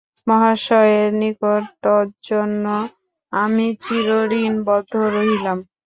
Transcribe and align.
মহাশয়ের 0.27 1.07
নিকট 1.21 1.63
তজ্জন্য 1.83 2.65
আমি 3.33 3.65
চিরঋণবদ্ধ 3.83 4.93
রহিলাম। 5.15 5.57